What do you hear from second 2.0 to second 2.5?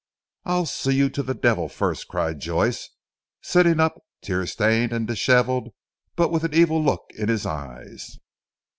cried